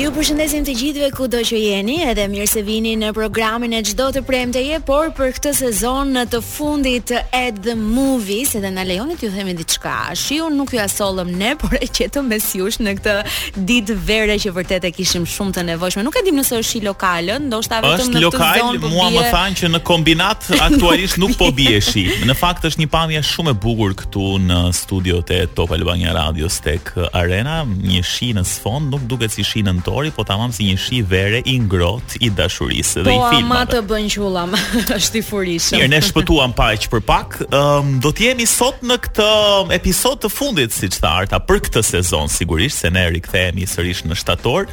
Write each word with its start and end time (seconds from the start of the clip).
Ju 0.00 0.08
përshëndesim 0.16 0.62
të 0.64 0.72
gjithëve 0.80 1.08
kudo 1.12 1.40
që 1.44 1.58
jeni, 1.60 1.94
edhe 2.08 2.22
mirë 2.32 2.46
se 2.48 2.62
vini 2.64 2.94
në 2.96 3.10
programin 3.12 3.74
e 3.76 3.80
çdo 3.84 4.06
të 4.14 4.20
të 4.52 4.60
je, 4.64 4.76
por 4.88 5.10
për 5.16 5.34
këtë 5.36 5.50
sezon 5.58 6.14
në 6.16 6.22
të 6.32 6.38
fundit 6.46 7.10
at 7.12 7.58
the 7.66 7.74
movies 7.76 8.54
edhe 8.56 8.70
na 8.72 8.80
lejonit 8.82 9.20
ju 9.22 9.28
themi 9.34 9.52
diçka. 9.54 9.92
Shiu 10.16 10.48
nuk 10.56 10.72
ju 10.72 10.80
sollëm 10.88 11.34
ne, 11.36 11.50
por 11.60 11.74
e 11.76 11.84
qetëm 11.84 12.30
me 12.32 12.38
sjush 12.40 12.78
në 12.80 12.94
këtë 12.96 13.14
ditë 13.60 13.98
vere 14.08 14.38
që 14.40 14.54
vërtet 14.56 14.86
e 14.88 14.92
kishim 14.96 15.26
shumë 15.28 15.58
të 15.58 15.66
nevojshme. 15.74 16.06
Nuk 16.08 16.16
e 16.16 16.24
dim 16.30 16.40
nëse 16.40 16.62
është 16.62 16.80
i 16.80 16.80
lokalën, 16.88 17.44
ndoshta 17.52 17.82
vetëm 17.84 18.16
në 18.16 18.24
zonë, 18.24 18.80
po 18.86 18.94
mua 18.94 19.10
më 19.18 19.26
thanë 19.36 19.60
që 19.60 19.72
në 19.74 19.82
kombinat 19.90 20.48
aktualisht 20.70 21.20
nuk 21.20 21.36
po 21.42 21.50
bie 21.60 21.76
shi. 21.84 22.06
Në 22.24 22.38
fakt 22.40 22.64
është 22.70 22.86
një 22.86 22.90
pamje 22.96 23.22
shumë 23.34 23.52
e 23.52 23.60
bukur 23.68 23.98
këtu 24.00 24.30
në 24.48 24.62
studiot 24.80 25.34
e 25.36 25.44
Top 25.60 25.76
Albania 25.76 26.16
Radio 26.16 26.48
Tech 26.48 26.94
Arena, 27.12 27.60
një 27.68 28.00
shi 28.00 28.32
në 28.40 28.48
sfond 28.48 28.88
nuk 28.96 29.04
duket 29.12 29.36
si 29.36 29.44
shi 29.44 29.66
në 29.68 29.76
aktori, 29.90 30.10
po 30.14 30.24
tamam 30.24 30.52
si 30.54 30.70
një 30.70 30.76
shi 30.78 30.98
vere 31.02 31.40
i 31.44 31.56
ngrohtë 31.58 32.20
i 32.22 32.28
dashurisë 32.30 33.02
po, 33.02 33.08
dhe 33.08 33.14
i 33.14 33.18
filmave. 33.18 33.42
Po 33.42 33.42
ama 33.42 33.60
të 33.70 33.80
bën 33.90 34.06
qullam, 34.14 34.52
është 34.96 35.18
i 35.18 35.22
furishëm. 35.26 35.80
Mirë, 35.82 35.88
ne 35.90 36.00
shpëtuam 36.06 36.54
paq 36.56 36.86
për 36.92 37.02
pak. 37.08 37.38
Ëm 37.48 37.64
um, 37.66 37.92
do 38.04 38.12
të 38.14 38.28
jemi 38.28 38.46
sot 38.48 38.84
në 38.86 39.00
këtë 39.06 39.28
episod 39.74 40.20
të 40.22 40.30
fundit, 40.30 40.70
siç 40.76 41.00
tha 41.02 41.10
Arta, 41.22 41.40
për 41.42 41.58
këtë 41.66 41.82
sezon 41.90 42.30
sigurisht 42.30 42.84
se 42.84 42.90
ne 42.94 43.02
rikthehemi 43.16 43.66
sërish 43.68 44.04
në 44.08 44.18
shtator. 44.20 44.70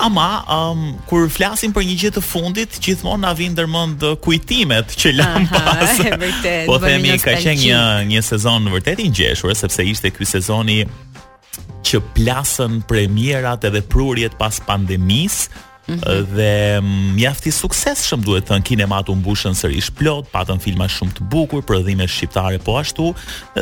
Ama 0.00 0.26
um, 0.50 0.84
kur 1.10 1.26
flasim 1.30 1.74
për 1.76 1.84
një 1.88 1.96
gjë 2.02 2.12
të 2.16 2.22
fundit, 2.24 2.78
gjithmonë 2.82 3.24
na 3.26 3.32
vijnë 3.36 3.54
ndërmend 3.56 4.06
kujtimet 4.24 4.94
që 4.98 5.12
lëm 5.18 5.48
pas. 5.50 5.98
Po 6.70 6.78
themi 6.82 7.18
ka 7.22 7.34
qenë 7.42 7.58
një 7.66 7.82
një 8.12 8.22
sezon 8.26 8.70
vërtet 8.74 9.02
i 9.04 9.10
ngjeshur, 9.12 9.50
sepse 9.58 9.86
ishte 9.94 10.14
ky 10.16 10.26
sezoni 10.30 10.80
që 11.94 12.00
plasën 12.16 12.80
premierat 12.90 13.66
edhe 13.70 13.84
prurjet 13.92 14.34
pas 14.40 14.56
pandemisë 14.66 15.62
Mhm. 15.86 16.24
dhe 16.36 16.78
mm, 16.80 17.14
mjafti 17.16 17.52
sukses 17.52 18.00
shumë 18.08 18.24
duhet 18.24 18.46
thënë 18.48 18.64
kinematu 18.64 19.12
mbushën 19.20 19.56
sërish 19.58 19.90
plot, 19.98 20.30
patën 20.32 20.60
filma 20.64 20.86
shumë 20.88 21.18
të 21.18 21.24
bukur, 21.28 21.60
prodhime 21.68 22.06
shqiptare 22.08 22.56
po 22.64 22.78
ashtu 22.80 23.10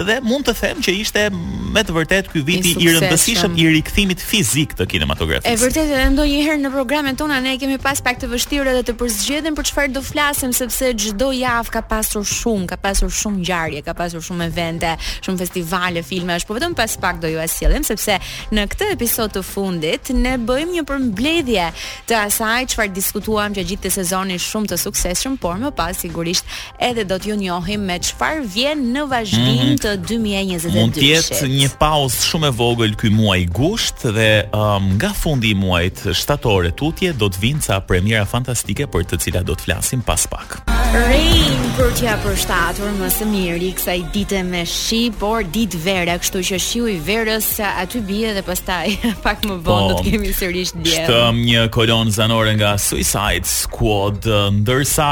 dhe 0.06 0.20
mund 0.22 0.46
të 0.46 0.54
them 0.60 0.82
që 0.86 0.94
ishte 1.02 1.24
mm, 1.32 1.72
me 1.74 1.82
të 1.82 1.96
vërtet 1.96 2.28
ky 2.30 2.44
viti 2.46 2.76
i 2.78 2.92
rëndësishëm 2.94 3.56
i 3.58 3.66
rikthimit 3.76 4.22
fizik 4.22 4.76
të 4.78 4.86
kinematografisë. 4.92 5.50
E 5.50 5.58
vërtetë 5.64 5.96
edhe 5.98 6.12
ndonjëherë 6.14 6.62
në 6.62 6.70
programet 6.76 7.18
tona 7.18 7.40
ne 7.42 7.56
kemi 7.58 7.80
pas 7.82 7.98
pak 8.06 8.20
të 8.22 8.30
vështirë 8.30 8.70
edhe 8.76 8.84
të 8.86 8.94
përzgjedhim 9.02 9.58
për 9.58 9.70
çfarë 9.72 9.92
do 9.98 10.04
flasim 10.06 10.54
sepse 10.54 10.92
çdo 11.02 11.32
javë 11.34 11.74
ka 11.74 11.82
pasur 11.90 12.22
shumë, 12.26 12.68
ka 12.70 12.78
pasur 12.86 13.10
shumë 13.10 13.40
ngjarje, 13.42 13.82
ka 13.86 13.96
pasur 13.98 14.22
shumë 14.22 14.46
evente, 14.52 14.94
shumë 15.26 15.42
festivale 15.42 16.06
filmash, 16.06 16.46
por 16.46 16.60
vetëm 16.60 16.78
pas 16.78 16.94
pak 17.02 17.18
do 17.22 17.34
ju 17.34 17.42
asjellim 17.42 17.82
sepse 17.86 18.20
në 18.54 18.68
këtë 18.72 18.92
episod 18.94 19.34
të 19.34 19.42
fundit 19.50 20.14
ne 20.14 20.36
bëjmë 20.38 20.78
një 20.78 20.86
përmbledhje 20.90 21.68
të 22.12 22.16
asaj 22.26 22.66
çfarë 22.74 22.92
diskutuam 22.92 23.54
që 23.56 23.62
gjithë 23.70 23.86
të 23.86 23.90
sezonit 23.94 24.42
shumë 24.44 24.68
të 24.72 24.76
suksesshëm, 24.82 25.38
por 25.40 25.56
më 25.62 25.70
pas 25.78 25.96
sigurisht 26.04 26.44
edhe 26.88 27.06
do 27.08 27.16
t'ju 27.18 27.38
njohim 27.40 27.86
me 27.88 27.96
çfarë 28.04 28.42
vjen 28.52 28.82
në 28.92 29.06
vazhdim 29.08 29.70
mm, 29.70 29.78
të 29.86 29.94
2022. 30.10 30.74
Mund 30.76 30.98
të 30.98 31.06
jetë 31.08 31.50
një 31.54 31.70
pauzë 31.80 32.20
shumë 32.26 32.52
e 32.52 32.52
vogël 32.60 32.94
ky 33.00 33.12
muaj 33.16 33.46
gusht 33.56 34.04
dhe 34.18 34.28
um, 34.52 34.90
nga 35.00 35.14
fundi 35.22 35.54
i 35.56 35.60
muajit 35.64 36.04
shtatore 36.20 36.74
tutje 36.76 37.14
do 37.16 37.32
të 37.32 37.42
vinë 37.46 37.64
ca 37.68 37.80
premiera 37.88 38.28
fantastike 38.28 38.90
për 38.92 39.08
të 39.08 39.22
cilat 39.24 39.48
do 39.48 39.56
të 39.56 39.70
flasim 39.70 40.04
pas 40.04 40.28
pak. 40.32 40.60
Rain 40.92 41.60
për 41.78 41.92
tja 41.96 42.08
ja 42.10 42.14
përshtatur 42.20 42.90
më 42.98 43.06
së 43.14 43.24
miri 43.30 43.68
kësaj 43.72 43.94
dite 44.12 44.42
me 44.44 44.60
shi, 44.68 44.98
por 45.16 45.40
ditë 45.54 45.78
vera, 45.80 46.18
kështu 46.20 46.40
që 46.50 46.58
shiu 46.60 46.88
i 46.92 46.98
verës 47.06 47.46
aty 47.64 48.02
bie 48.04 48.28
dhe 48.36 48.42
pastaj 48.44 48.90
pak 49.24 49.40
më 49.48 49.54
vonë 49.64 49.64
po, 49.64 49.86
do 49.88 49.96
të 50.02 50.10
kemi 50.12 50.34
sërish 50.36 50.74
diell. 50.84 51.06
Shtëm 51.08 51.38
një 51.46 51.62
kolon 51.72 52.12
zanore 52.12 52.52
nga 52.60 52.74
Suicide 52.82 53.48
Squad, 53.48 54.28
ndërsa 54.58 55.08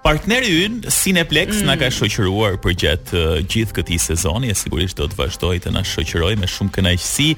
Partneri 0.00 0.54
ynë, 0.64 0.88
Cineplex, 0.96 1.58
mm. 1.60 1.74
ka 1.82 1.90
shoqëruar 1.92 2.54
për 2.64 2.78
gjithë 2.80 3.76
këti 3.76 3.98
sezoni, 4.00 4.48
e 4.48 4.56
sigurisht 4.56 4.96
do 4.96 5.04
të 5.10 5.18
vazhdoj 5.20 5.58
të 5.66 5.74
na 5.76 5.84
shoqëroj 5.84 6.32
me 6.40 6.48
shumë 6.48 6.78
kënaqësi 6.78 7.28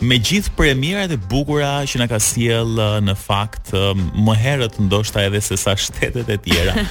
me 0.00 0.16
gjithë 0.16 0.52
premierat 0.56 1.12
e 1.12 1.18
bukura 1.30 1.82
që 1.88 2.00
na 2.00 2.06
ka 2.08 2.16
sjell 2.22 2.76
uh, 2.80 2.96
në 3.04 3.12
fakt 3.20 3.72
um, 3.76 4.00
më 4.24 4.36
herët 4.40 4.78
ndoshta 4.86 5.22
edhe 5.26 5.40
se 5.44 5.56
sa 5.60 5.74
shtetet 5.76 6.28
e 6.32 6.38
tjera 6.40 6.74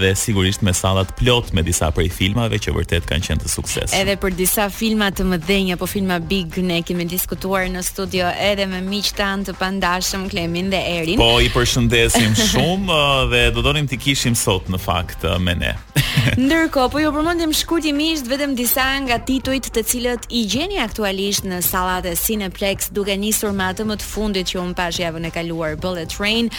dhe 0.00 0.12
sigurisht 0.18 0.62
me 0.62 0.74
sallat 0.76 1.10
plot 1.18 1.50
me 1.56 1.64
disa 1.66 1.90
prej 1.94 2.12
filmave 2.14 2.60
që 2.62 2.74
vërtet 2.76 3.08
kanë 3.10 3.26
qenë 3.26 3.44
të 3.44 3.50
sukses. 3.52 3.96
Edhe 3.98 4.14
për 4.22 4.36
disa 4.38 4.68
filma 4.72 5.10
të 5.14 5.26
mëdhenj 5.32 5.72
apo 5.74 5.88
filma 5.90 6.20
big 6.22 6.58
ne 6.62 6.80
kemi 6.86 7.08
diskutuar 7.10 7.66
në 7.72 7.82
studio 7.88 8.30
edhe 8.50 8.68
me 8.70 8.78
miq 8.86 9.10
tan 9.18 9.42
të 9.46 9.56
pandashëm 9.58 10.28
Klemin 10.30 10.70
dhe 10.72 10.84
Erin. 11.00 11.18
Po 11.20 11.32
i 11.42 11.50
përshëndesim 11.54 12.36
shumë 12.54 12.86
uh, 12.86 13.24
dhe 13.32 13.42
do 13.56 13.64
donim 13.66 13.90
të 13.90 13.98
kishim 14.06 14.38
sot 14.38 14.70
në 14.72 14.82
fakt 14.84 15.26
uh, 15.26 15.34
me 15.42 15.56
ne. 15.58 15.74
Ndërkohë 16.38 16.92
po 16.94 17.02
ju 17.02 17.10
përmendim 17.16 17.56
shkurtimisht 17.58 18.28
vetëm 18.30 18.54
disa 18.56 18.86
nga 19.08 19.18
titujt 19.26 19.70
të 19.74 19.82
cilët 19.88 20.28
i 20.36 20.44
gjeni 20.52 20.78
aktualisht 20.82 21.46
në 21.48 21.58
sallat 21.66 22.06
e 22.06 22.14
Plex 22.52 22.90
duke 22.92 23.14
nisur 23.16 23.52
me 23.56 23.66
atë 23.72 23.86
më 23.88 23.96
të 24.00 24.06
fundit 24.08 24.52
që 24.52 24.60
un 24.62 24.72
pash 24.76 25.00
javën 25.02 25.26
e 25.28 25.32
kaluar 25.34 25.74
Bullet 25.80 26.10
Train. 26.12 26.50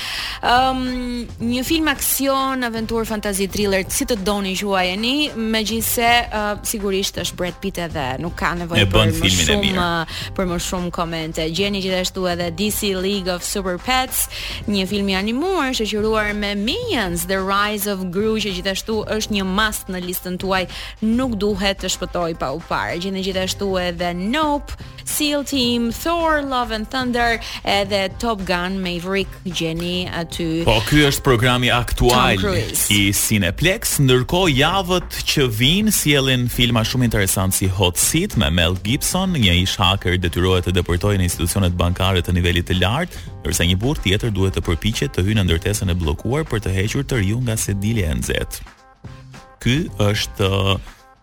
Ëm 0.41 0.49
ehm, 0.49 0.87
um, 0.97 1.49
një 1.53 1.63
film 1.67 1.89
aksion, 1.91 2.65
aventur, 2.67 3.05
fantasy 3.07 3.47
thriller, 3.51 3.83
si 3.93 4.07
të 4.09 4.17
doni 4.27 4.53
juajeni, 4.57 5.33
megjithse 5.37 6.09
uh, 6.25 6.51
sigurisht 6.67 7.19
është 7.23 7.37
Brad 7.39 7.59
Pitt 7.63 7.79
edhe 7.85 8.05
nuk 8.23 8.35
ka 8.41 8.53
nevojë 8.59 8.87
për 8.91 9.11
më 9.11 9.31
shumë 9.37 9.87
për 10.37 10.49
më 10.53 10.59
shumë 10.67 10.91
komente. 10.95 11.45
Gjeni 11.55 11.83
gjithashtu 11.85 12.25
edhe 12.33 12.49
DC 12.59 12.93
League 13.05 13.29
of 13.33 13.45
Super 13.45 13.79
Pets, 13.85 14.25
një 14.73 14.87
film 14.91 15.13
i 15.13 15.17
animuar 15.19 15.73
shoqëruar 15.77 16.33
me 16.37 16.53
Minions 16.63 17.27
The 17.29 17.39
Rise 17.41 17.87
of 17.91 18.07
Gru 18.13 18.35
që 18.41 18.55
gjithashtu 18.57 18.99
është 19.17 19.37
një 19.37 19.47
must 19.53 19.89
në 19.93 20.01
listën 20.07 20.39
tuaj, 20.41 20.63
nuk 21.05 21.37
duhet 21.41 21.81
të 21.83 21.91
shpëtoj 21.93 22.31
pa 22.41 22.53
u 22.55 22.61
parë. 22.67 22.99
Gjeni 23.03 23.23
gjithashtu 23.25 23.71
edhe 23.81 24.13
Nope, 24.17 24.75
Seal 25.09 25.43
Team, 25.49 25.82
Thor 25.91 26.41
Love 26.41 26.71
and 26.75 26.89
Thunder 26.89 27.39
edhe 27.65 28.09
Top 28.19 28.45
Gun 28.47 28.79
Maverick 28.81 29.27
gjeni 29.43 30.07
aty. 30.09 30.63
Po 30.67 30.77
ky 30.87 31.03
është 31.09 31.23
programi 31.25 31.71
aktual 31.73 32.39
i 32.93 33.01
Cineplex, 33.15 33.97
ndërkohë 34.05 34.53
javët 34.59 35.17
që 35.33 35.47
vijnë 35.59 35.93
sjellin 35.95 36.47
filma 36.51 36.83
shumë 36.87 37.07
interesant 37.09 37.55
si 37.55 37.67
Hot 37.79 37.99
Seat 37.99 38.37
me 38.39 38.49
Mel 38.53 38.77
Gibson, 38.85 39.35
një 39.35 39.57
ish 39.65 39.75
hacker 39.81 40.17
detyrohet 40.21 40.67
të 40.69 40.75
deportojë 40.79 41.21
në 41.21 41.27
institucionet 41.27 41.75
bankare 41.79 42.23
të 42.23 42.35
nivelit 42.37 42.67
të 42.69 42.79
lartë, 42.81 43.23
ndërsa 43.43 43.67
një 43.67 43.79
burr 43.81 43.99
tjetër 44.05 44.31
duhet 44.35 44.55
të 44.57 44.63
përpiqet 44.67 45.15
të 45.17 45.25
hyjë 45.27 45.39
në 45.41 45.47
ndërtesën 45.49 45.91
e 45.91 45.97
bllokuar 46.03 46.45
për 46.51 46.63
të 46.65 46.75
hequr 46.77 47.07
të 47.11 47.21
riu 47.23 47.39
nga 47.45 47.57
sedili 47.59 48.05
e 48.07 48.13
nxehtë. 48.19 48.67
Ky 49.63 49.77
është 50.03 50.47
uh, 50.47 50.73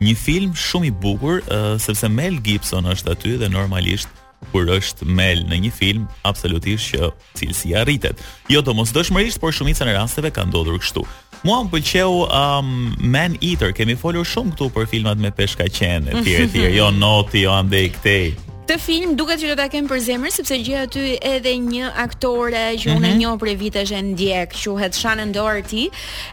një 0.01 0.15
film 0.17 0.53
shumë 0.57 0.89
i 0.89 0.91
bukur 1.03 1.41
uh, 1.45 1.75
sepse 1.81 2.09
Mel 2.09 2.39
Gibson 2.45 2.89
është 2.89 3.13
aty 3.17 3.35
dhe 3.43 3.51
normalisht 3.53 4.09
kur 4.53 4.71
është 4.75 5.07
mel 5.07 5.45
në 5.49 5.59
një 5.67 5.71
film, 5.75 6.07
absolutisht 6.27 6.95
që 6.95 7.11
cilësia 7.39 7.83
rritet. 7.87 8.21
Jo 8.51 8.63
domosdoshmërisht, 8.67 8.91
mos 8.91 8.93
dëshmërisht, 9.01 9.41
por 9.43 9.55
shumica 9.57 9.87
në 9.89 9.97
rasteve 9.99 10.33
ka 10.35 10.45
ndodhur 10.51 10.81
kështu. 10.83 11.07
Mua 11.47 11.63
më 11.65 11.71
pëlqeu 11.73 12.19
um, 12.27 12.73
Man 13.11 13.39
Eater, 13.41 13.73
kemi 13.79 13.97
folur 14.01 14.27
shumë 14.29 14.55
këtu 14.55 14.71
për 14.75 14.91
filmat 14.93 15.23
me 15.23 15.31
peshka 15.37 15.69
qenë, 15.79 16.19
etj 16.21 16.37
etj, 16.45 16.67
jo 16.77 16.91
Noti, 17.03 17.47
jo 17.47 17.55
Andej 17.57 17.93
Ktej. 17.99 18.33
Këtë 18.71 18.83
film 18.87 19.15
duket 19.19 19.41
që 19.43 19.49
do 19.51 19.55
ta 19.59 19.65
kem 19.67 19.89
për 19.91 19.99
zemër 19.99 20.31
sepse 20.31 20.55
gjej 20.63 20.77
aty 20.85 21.07
edhe 21.27 21.51
një 21.59 21.89
aktore 21.99 22.61
që 22.79 22.93
unë 22.93 23.01
e 23.01 23.01
mhm. 23.17 23.19
njoh 23.19 23.33
prej 23.41 23.57
vitesh 23.59 23.91
e 23.91 23.99
ndjek, 24.13 24.53
quhet 24.55 24.95
Shannon 24.95 25.33
Doherty. 25.35 25.89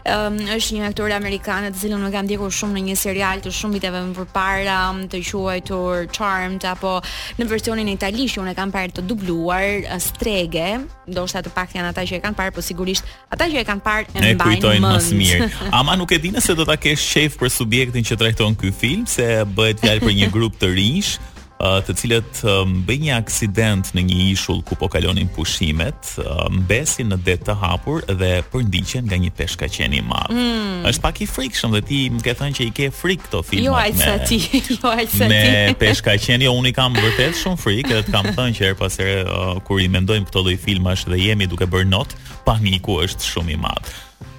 Ëm 0.06 0.26
um, 0.28 0.36
është 0.54 0.76
një 0.76 0.84
aktore 0.86 1.16
amerikane 1.16 1.72
të 1.74 1.80
cilën 1.82 2.04
më 2.04 2.12
kam 2.14 2.28
ndjekur 2.28 2.52
shumë 2.54 2.76
në 2.76 2.82
një 2.92 2.96
serial 3.00 3.40
të 3.42 3.50
shumë 3.58 3.74
viteve 3.80 4.02
më 4.12 4.26
parë, 4.30 4.68
um, 4.70 5.00
të 5.10 5.18
quajtur 5.32 6.06
Charmed 6.14 6.62
apo 6.76 6.92
në 7.40 7.46
versionin 7.50 7.90
italisht 7.96 8.38
që 8.38 8.44
unë 8.44 8.52
e 8.54 8.58
kam 8.60 8.70
parë 8.76 8.94
të 9.00 9.04
dubluar 9.10 9.88
Strege, 10.06 10.68
ndoshta 11.10 11.42
të 11.42 11.50
paktën 11.58 11.88
ata 11.90 12.04
që 12.06 12.20
e 12.20 12.22
kanë 12.22 12.38
parë, 12.38 12.52
po 12.54 12.62
sigurisht 12.62 13.08
ata 13.34 13.48
që 13.50 13.64
e 13.64 13.66
kanë 13.72 13.82
parë 13.82 14.14
e 14.14 14.30
mbajnë 14.36 14.38
më. 14.38 14.38
Ne 14.38 14.60
kujtojmë 14.60 14.86
më 14.94 15.02
së 15.08 15.18
miri. 15.18 15.50
Ama 15.80 15.98
nuk 15.98 16.14
e 16.14 16.20
di 16.22 16.30
nëse 16.38 16.54
do 16.54 16.68
ta 16.70 16.78
kesh 16.78 17.02
shef 17.16 17.40
për 17.42 17.50
subjektin 17.50 18.06
që 18.06 18.20
trajton 18.22 18.54
ky 18.62 18.70
film 18.70 19.08
se 19.10 19.26
bëhet 19.58 19.82
fjalë 19.82 20.06
për 20.06 20.16
një 20.22 20.30
grup 20.38 20.62
të 20.62 20.70
rinj 20.78 21.16
të 21.58 21.94
cilët 21.98 22.38
bëjnë 22.86 23.04
një 23.08 23.14
aksident 23.18 23.88
në 23.96 24.02
një 24.06 24.18
ishull 24.30 24.60
ku 24.66 24.76
po 24.78 24.86
kalonin 24.92 25.26
pushimet, 25.34 26.12
mbesin 26.54 27.10
në 27.10 27.16
det 27.26 27.38
të 27.48 27.56
hapur 27.58 28.04
dhe 28.06 28.28
përndiqen 28.52 29.08
nga 29.10 29.18
një 29.18 29.32
peshkaqen 29.36 29.96
i 29.98 30.02
madh. 30.06 30.30
Mm. 30.30 30.86
Është 30.90 31.02
pak 31.02 31.20
i 31.24 31.26
frikshëm 31.26 31.74
dhe 31.74 31.80
ti 31.88 32.00
më 32.14 32.22
ke 32.22 32.36
thënë 32.38 32.58
që 32.60 32.64
i 32.68 32.70
ke 32.78 32.88
frikë 32.94 33.24
këto 33.26 33.42
filma. 33.50 33.66
Jo 33.66 33.78
ai 33.78 33.92
sa 33.98 34.14
ti, 34.22 34.38
jo 34.76 34.92
ai 34.92 35.08
sa 35.10 35.26
ti. 35.26 35.30
Me 35.34 35.74
peshkaqen 35.82 36.46
jo 36.46 36.54
unë 36.60 36.74
kam 36.78 36.94
vërtet 36.94 37.38
shumë 37.42 37.62
frikë 37.64 37.94
dhe 37.98 38.02
të 38.06 38.14
kam 38.14 38.30
thënë 38.38 38.58
që 38.60 38.68
her 38.68 38.78
pas 38.78 39.00
here 39.02 39.24
kur 39.66 39.82
i 39.82 39.90
mendojmë 39.90 40.30
këto 40.30 40.46
lloj 40.46 40.56
filmash 40.62 41.08
dhe 41.10 41.18
jemi 41.26 41.50
duke 41.50 41.66
bërë 41.66 41.90
not, 41.90 42.14
paniku 42.46 43.00
është 43.08 43.32
shumë 43.34 43.56
i 43.58 43.62
madh. 43.66 43.94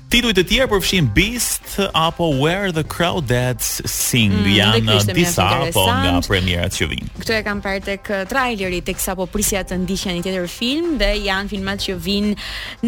Tituj 0.10 0.32
të 0.34 0.42
tjerë 0.50 0.66
përfshin 0.72 1.08
Beast 1.14 1.76
apo 1.94 2.32
Where 2.42 2.72
the 2.74 2.82
Crowd 2.82 3.28
Dads 3.30 3.68
Sing 3.86 4.32
mm, 4.40 4.48
janë 4.56 4.96
disa 5.14 5.44
apo 5.60 5.84
nga 5.86 6.16
premierat 6.26 6.74
që 6.74 6.88
vinë. 6.90 7.12
Këto 7.22 7.36
e 7.36 7.44
kam 7.46 7.60
parë 7.62 7.84
tek 7.92 8.10
uh, 8.10 8.24
traileri 8.30 8.80
tek 8.88 8.98
sapo 9.04 9.28
prisja 9.30 9.62
të 9.70 9.78
ndiqja 9.84 10.16
një 10.16 10.24
tjetër 10.26 10.48
film 10.50 10.96
dhe 10.98 11.10
janë 11.28 11.52
filmat 11.52 11.84
që 11.86 11.96
vinë 12.06 12.32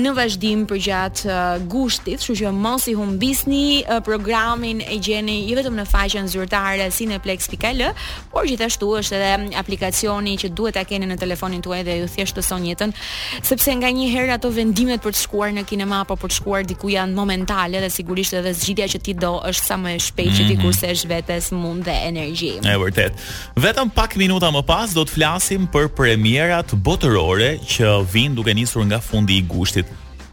në 0.01 0.13
vazhdim 0.17 0.63
përgjatë 0.71 1.29
uh, 1.29 1.67
gushtit, 1.69 2.17
kështu 2.23 2.39
që 2.41 2.55
mos 2.63 2.87
i 2.89 2.95
humbisni 2.97 3.61
uh, 3.83 3.99
programin 4.07 4.81
e 4.81 4.97
gjeni 4.97 5.43
jo 5.51 5.59
vetëm 5.61 5.77
në 5.77 5.85
faqen 5.93 6.31
zyrtare 6.33 6.89
cineplex.al, 6.97 7.85
por 8.33 8.49
gjithashtu 8.49 8.89
është 9.03 9.19
edhe 9.21 9.53
aplikacioni 9.61 10.39
që 10.41 10.49
duhet 10.57 10.79
ta 10.81 10.87
keni 10.89 11.13
në 11.13 11.21
telefonin 11.21 11.61
tuaj 11.69 11.83
dhe 11.85 12.01
ju 12.01 12.09
thjesht 12.17 12.39
të 12.41 12.47
sonjetën, 12.49 12.97
sepse 13.45 13.77
nganjëherë 13.85 14.39
ato 14.39 14.49
vendimet 14.57 15.05
për 15.05 15.13
të 15.19 15.25
shkuar 15.27 15.53
në 15.61 15.67
kinema 15.69 16.01
apo 16.01 16.17
për 16.17 16.33
të 16.33 16.41
shkuar 16.41 16.65
diku 16.73 16.89
janë 17.11 17.17
momentale 17.17 17.81
dhe 17.83 17.89
sigurisht 17.91 18.33
edhe 18.37 18.53
zgjidhja 18.55 18.85
që 18.93 18.99
ti 19.03 19.13
do 19.19 19.33
është 19.49 19.67
sa 19.67 19.77
më 19.77 19.95
e 19.97 20.01
shpejtë 20.07 20.35
që 20.37 20.45
ti 20.47 20.55
mhm. 20.55 20.63
kursesh 20.63 21.05
vetes 21.11 21.51
mund 21.51 21.85
dhe 21.87 21.95
energji. 22.07 22.55
E 22.63 22.75
vërtet. 22.79 23.15
Vetëm 23.63 23.91
pak 23.95 24.15
minuta 24.19 24.51
më 24.55 24.63
pas 24.69 24.91
do 24.95 25.03
të 25.05 25.15
flasim 25.17 25.67
për 25.73 25.91
premierat 25.97 26.73
botërore 26.75 27.55
që 27.67 27.95
vijnë 28.13 28.39
duke 28.39 28.55
nisur 28.55 28.85
nga 28.89 29.01
fundi 29.03 29.41
i 29.41 29.47
gushtit. 29.51 29.87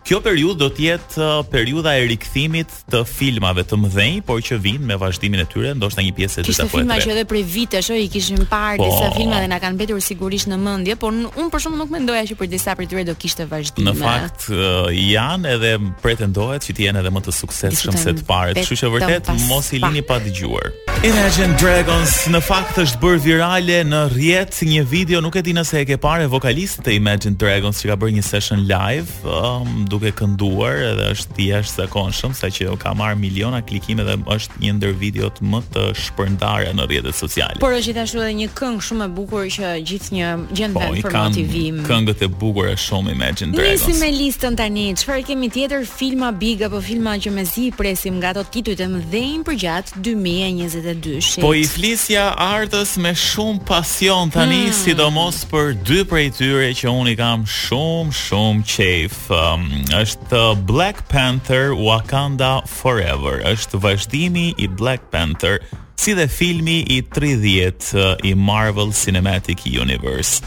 Kjo 0.08 0.22
periudhë 0.24 0.56
do 0.62 0.66
të 0.72 0.84
jetë 0.86 1.18
uh, 1.20 1.40
periudha 1.52 1.92
e 2.00 2.06
rikthimit 2.08 2.70
të 2.88 3.02
filmave 3.04 3.60
të 3.68 3.76
mëdhenj, 3.76 4.22
por 4.24 4.40
që 4.40 4.56
vijnë 4.64 4.86
me 4.88 4.96
vazhdimin 4.96 5.42
e 5.42 5.44
tyre, 5.52 5.74
ndoshta 5.76 6.00
një 6.00 6.14
pjesë 6.16 6.38
e 6.40 6.44
dytë 6.46 6.54
apo 6.54 6.62
e 6.62 6.62
tretë. 6.64 6.78
Filma 6.78 6.96
që 7.04 7.10
edhe 7.12 7.24
prej 7.28 7.42
vitesh, 7.52 7.90
oh, 7.92 7.98
i 8.06 8.08
kishim 8.14 8.46
parë 8.48 8.78
po, 8.80 8.86
disa 8.88 9.10
filma 9.18 9.42
dhe 9.42 9.50
na 9.52 9.58
kanë 9.60 9.76
mbetur 9.76 10.00
sigurisht 10.06 10.48
në 10.48 10.56
mendje, 10.62 10.96
por 11.02 11.12
unë 11.12 11.52
për 11.52 11.64
shkakun 11.66 11.82
nuk 11.84 11.92
mendoja 11.92 12.22
që 12.30 12.38
për 12.40 12.50
disa 12.54 12.72
prej 12.80 12.88
tyre 12.94 13.04
do 13.10 13.18
kishte 13.20 13.44
vazhdim. 13.50 13.84
Në 13.84 13.94
fakt 14.00 14.46
uh, 14.54 14.88
janë 14.96 15.52
edhe 15.58 15.74
pretendohet 16.00 16.64
që 16.70 16.78
të 16.80 16.86
jenë 16.88 17.02
edhe 17.04 17.12
më 17.18 17.24
të 17.28 17.36
suksesshëm 17.42 18.00
se 18.06 18.16
të 18.22 18.26
parët, 18.30 18.62
kështu 18.62 18.80
që 18.80 18.94
vërtet 18.96 19.30
mos 19.50 19.70
i 19.76 19.82
lini 19.84 20.06
pa 20.08 20.16
dëgjuar. 20.24 20.72
Imagine 21.06 21.52
Dragons 21.60 22.14
në 22.32 22.40
fakt 22.42 22.80
është 22.82 22.98
bërë 23.04 23.18
virale 23.22 23.76
në 23.86 23.98
rrjet 24.16 24.56
një 24.66 24.80
video, 24.90 25.20
nuk 25.22 25.36
e 25.38 25.44
di 25.46 25.52
nëse 25.54 25.84
e 25.84 25.84
ke 25.86 25.94
parë 26.02 26.24
vokalistët 26.32 26.88
e 26.90 26.96
Imagine 26.98 27.36
Dragons 27.38 27.78
që 27.78 27.92
ka 27.92 27.96
bërë 28.02 28.16
një 28.16 28.24
session 28.26 28.64
live, 28.66 29.12
um, 29.22 29.84
duke 29.98 30.12
kënduar 30.22 30.78
edhe 30.92 31.06
është 31.12 31.40
i 31.42 31.46
ashtë 31.58 31.80
dhe 31.82 31.86
konë 31.92 32.30
sa 32.38 32.50
që 32.54 32.70
ka 32.82 32.92
marë 32.98 33.18
miliona 33.20 33.58
klikime 33.66 34.04
dhe 34.06 34.14
është 34.34 34.60
një 34.62 34.72
ndër 34.78 34.92
videot 35.00 35.40
më 35.42 35.60
të 35.74 35.84
shpërndare 36.04 36.70
në 36.78 36.86
rjetët 36.92 37.18
sociali. 37.18 37.58
Por 37.62 37.74
është 37.76 37.90
gjithashtu 37.92 38.22
edhe 38.22 38.36
një 38.40 38.48
këngë 38.58 38.84
shumë 38.88 39.08
e 39.08 39.10
bukur 39.18 39.48
që 39.56 39.72
gjithë 39.88 40.14
një 40.16 40.28
gjendë 40.52 40.76
po, 40.76 40.82
motivim. 40.84 41.80
Po, 41.80 41.86
i 41.86 41.88
këngët 41.90 42.22
e 42.22 42.30
bukur 42.44 42.70
e 42.72 42.76
shumë 42.78 43.14
Imagine 43.18 43.52
Dragons. 43.56 43.86
Nisi 43.88 44.04
me 44.04 44.10
listën 44.14 44.56
tani, 44.60 44.84
Çfarë 44.92 45.00
që 45.02 45.10
farë 45.10 45.26
kemi 45.32 45.48
tjetër 45.56 45.86
filma 45.90 46.28
biga 46.44 46.68
apo 46.70 46.80
filma 46.88 47.16
që 47.18 47.32
me 47.34 47.44
i 47.64 47.66
presim 47.78 48.20
nga 48.20 48.32
të 48.38 48.44
titujtë 48.54 48.86
më 48.92 49.00
dhejnë 49.14 49.46
për 49.48 49.56
gjatë 49.64 50.04
2022. 50.04 51.40
Po 51.42 51.52
i 51.58 51.64
flisja 51.66 52.28
artës 52.36 52.94
me 53.02 53.14
shumë 53.14 53.64
pasion 53.66 54.30
tani, 54.30 54.66
hmm. 54.68 54.76
sidomos 54.84 55.42
për 55.50 55.74
dy 55.86 56.04
prej 56.06 56.28
tyre 56.38 56.68
që 56.78 56.92
unë 56.92 57.16
i 57.16 57.18
kam 57.18 57.46
shumë, 57.48 58.14
shumë 58.24 58.62
qejf. 58.76 59.18
Um, 59.34 59.66
është 59.94 60.40
Black 60.66 61.02
Panther 61.10 61.70
Wakanda 61.76 62.50
Forever. 62.68 63.42
Është 63.50 63.80
vazhdimi 63.82 64.54
i 64.58 64.66
Black 64.68 65.04
Panther, 65.12 65.58
si 65.98 66.14
dhe 66.14 66.26
filmi 66.30 66.78
i 66.96 67.02
30 67.02 67.90
uh, 67.94 68.14
i 68.24 68.34
Marvel 68.34 68.92
Cinematic 68.92 69.64
Universe. 69.66 70.42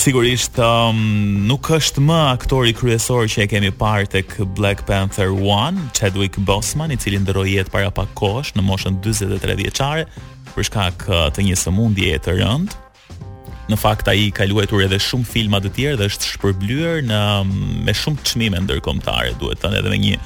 Sigurisht 0.00 0.58
um, 0.62 1.00
nuk 1.50 1.66
është 1.74 2.00
më 2.04 2.18
aktori 2.36 2.70
kryesor 2.78 3.26
që 3.28 3.42
e 3.44 3.48
kemi 3.50 3.72
parë 3.76 4.06
tek 4.12 4.36
Black 4.56 4.84
Panther 4.88 5.32
1, 5.34 5.88
Chadwick 5.98 6.38
Boseman, 6.46 6.94
i 6.94 7.00
cili 7.00 7.18
ndroi 7.20 7.56
jetë 7.58 7.72
para 7.74 7.90
pak 7.94 8.12
kohësh 8.18 8.54
në 8.56 8.64
moshën 8.68 9.00
43 9.04 9.58
vjeçare, 9.64 10.06
për 10.54 10.70
shkak 10.70 11.08
uh, 11.10 11.26
të 11.36 11.48
një 11.50 11.58
sëmundje 11.64 12.16
të 12.24 12.38
rëndë 12.38 12.86
në 13.70 13.78
fakt 13.78 14.08
ai 14.10 14.26
ka 14.34 14.44
luajtur 14.50 14.82
edhe 14.84 14.98
shumë 15.00 15.26
filma 15.30 15.60
të 15.62 15.70
tjerë 15.76 15.98
dhe 16.00 16.08
është 16.10 16.30
shpërblyer 16.34 17.02
në 17.06 17.20
me 17.86 17.94
shumë 17.94 18.26
çmime 18.26 18.60
ndërkombëtare, 18.66 19.34
duhet 19.40 19.62
thënë 19.62 19.78
edhe 19.80 19.92
me 19.94 20.00
një 20.04 20.18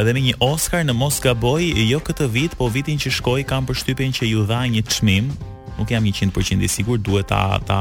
edhe 0.00 0.14
me 0.16 0.22
një 0.26 0.36
Oscar 0.44 0.82
në 0.84 0.94
Moska 0.96 1.32
Boy 1.38 1.68
jo 1.88 2.00
këtë 2.04 2.26
vit, 2.34 2.56
po 2.58 2.68
vitin 2.74 2.98
që 3.00 3.12
shkoi 3.20 3.44
kam 3.48 3.66
përshtypjen 3.68 4.14
që 4.18 4.28
ju 4.32 4.44
dha 4.48 4.62
një 4.74 4.82
çmim. 4.90 5.30
Nuk 5.78 5.92
jam 5.94 6.02
100% 6.02 6.58
i 6.58 6.68
sigurt, 6.68 7.04
duhet 7.06 7.28
ta 7.30 7.60
ta 7.62 7.78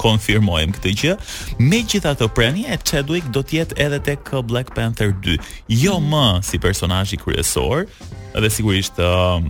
konfirmojmë 0.00 0.76
këtë 0.76 0.90
gjë. 1.02 1.14
Megjithatë, 1.64 2.28
prania 2.36 2.74
e 2.76 2.80
Chadwick 2.82 3.30
do 3.32 3.40
të 3.40 3.62
jetë 3.62 3.78
edhe 3.86 4.02
tek 4.10 4.34
Black 4.50 4.74
Panther 4.76 5.14
2. 5.24 5.38
Jo 5.72 5.96
mm. 5.96 6.10
më 6.12 6.26
si 6.44 6.60
personazh 6.60 7.16
i 7.16 7.20
kryesor, 7.22 7.86
edhe 8.36 8.52
sigurisht 8.52 9.00
uh, 9.00 9.40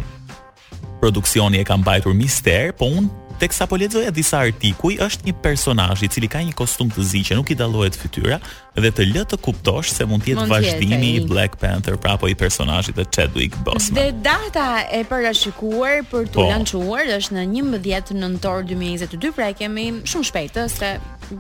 produksioni 1.03 1.59
e 1.59 1.67
ka 1.67 1.81
mbajtur 1.83 2.15
mister, 2.15 2.71
po 2.79 2.87
unë 3.01 3.28
tek 3.39 3.55
sa 3.55 3.71
po 3.71 3.79
lexoja 3.79 4.11
disa 4.11 4.43
artikuj 4.43 4.99
është 4.99 5.31
një 5.31 5.35
personazh 5.39 6.03
i 6.03 6.09
cili 6.11 6.27
ka 6.27 6.43
një 6.43 6.53
kostum 6.59 6.91
të 6.91 7.03
zi 7.07 7.21
që 7.31 7.39
nuk 7.39 7.53
i 7.55 7.57
dallohet 7.57 7.95
fytyra 7.95 8.41
dhe 8.79 8.91
të 8.95 9.07
lë 9.15 9.23
të 9.31 9.39
kuptosh 9.43 9.95
se 9.95 10.07
mund 10.07 10.27
të 10.27 10.35
jetë 10.35 10.47
vazhdimi 10.51 11.11
i 11.19 11.23
Black 11.31 11.55
Panther 11.63 11.95
pra 12.03 12.17
apo 12.19 12.29
i 12.31 12.35
personazhit 12.39 12.99
të 12.99 13.07
Chadwick 13.15 13.55
Boseman. 13.67 13.97
Dhe 13.97 14.23
data 14.27 14.67
e 14.99 15.03
parashikuar 15.11 16.03
për 16.11 16.29
të 16.33 16.39
po, 16.41 16.49
lançuar 16.51 17.11
është 17.19 17.39
në 17.39 17.47
11 17.63 18.19
nëntor 18.25 18.67
2022, 18.71 19.33
pra 19.39 19.49
e 19.51 19.57
kemi 19.59 19.89
shumë 20.07 20.31
shpejt, 20.33 20.59
se 20.75 20.91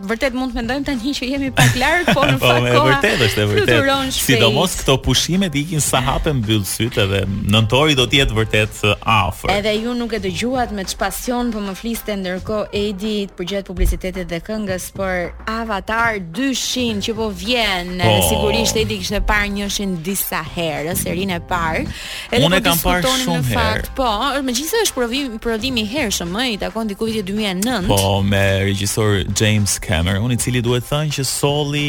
vërtet 0.01 0.33
mund 0.37 0.53
të 0.57 0.61
mendojmë 0.63 0.87
tani 0.87 1.13
që 1.17 1.29
jemi 1.33 1.49
pak 1.57 1.77
larg, 1.81 2.09
po 2.15 2.25
në 2.27 2.35
po, 2.43 2.49
fakt 2.51 2.67
po, 2.67 2.73
e 2.73 2.83
vërtet 2.89 3.23
është, 3.29 3.41
e 3.41 3.49
vërtetë. 3.53 4.17
Sidomos 4.19 4.75
këto 4.81 4.97
pushimet 5.05 5.55
ikin 5.59 5.81
sa 5.85 6.01
hapen 6.05 6.39
mbyll 6.43 6.65
syt 6.69 6.99
edhe 7.01 7.23
nëntori 7.53 7.97
do 7.99 8.05
të 8.11 8.21
jetë 8.23 8.37
vërtet 8.37 8.81
afër. 9.09 9.53
Edhe 9.55 9.75
ju 9.79 9.95
nuk 9.99 10.15
e 10.17 10.21
dëgjuat 10.25 10.75
me 10.77 10.85
çpasion, 10.91 11.53
po 11.55 11.63
më 11.65 11.75
fliste 11.79 12.17
ndërkohë 12.21 12.69
Edi 12.77 13.15
për 13.37 13.49
gjet 13.53 13.69
publicitetit 13.71 14.29
dhe 14.31 14.39
këngës 14.45 14.91
për 14.97 15.31
Avatar 15.53 16.19
200 16.37 16.99
që 17.09 17.15
po 17.19 17.31
vjen. 17.35 17.95
Po, 18.03 18.15
sigurisht 18.29 18.77
Edi 18.81 19.01
kishte 19.01 19.23
parë 19.29 19.53
njëshin 19.59 19.97
disa 20.07 20.43
herë, 20.55 20.95
serinë 21.01 21.39
e 21.41 21.45
parë. 21.51 21.85
Edhe 22.33 22.45
unë 22.49 22.61
po 22.61 22.67
kam 22.69 22.83
parë 22.85 23.15
shumë 23.25 23.53
herë. 23.55 23.93
Po, 23.99 24.11
megjithëse 24.47 24.83
është 24.87 24.97
prodhim 24.99 25.39
prodhimi 25.43 25.85
i 25.85 25.89
hershëm, 25.93 26.35
i 26.55 26.59
takon 26.61 26.89
diku 26.91 27.09
vitit 27.09 27.27
2009. 27.29 27.89
Po, 27.91 28.19
me 28.27 28.45
regjisor 28.69 29.23
James 29.39 29.78
Hammer, 29.87 30.19
unë 30.25 30.37
i 30.39 30.43
cili 30.43 30.63
duhet 30.65 30.85
thënë 30.89 31.15
që 31.17 31.25
solli 31.29 31.89